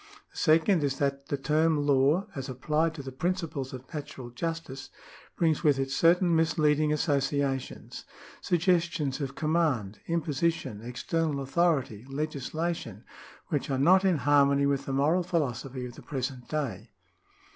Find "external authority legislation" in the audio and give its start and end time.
10.81-13.03